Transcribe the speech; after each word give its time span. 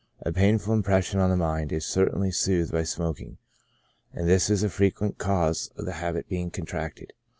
A 0.23 0.31
painful 0.33 0.73
impression 0.73 1.19
on 1.19 1.29
the 1.29 1.37
mind 1.37 1.71
is 1.71 1.85
certainly 1.85 2.31
soothed 2.31 2.71
by 2.71 2.81
smoking, 2.81 3.37
and 4.11 4.27
this 4.27 4.49
is 4.49 4.63
a 4.63 4.69
fre 4.71 4.85
quent 4.85 5.19
cause 5.19 5.69
of 5.75 5.85
the 5.85 5.91
habit 6.01 6.27
being 6.27 6.49
contracted. 6.49 7.13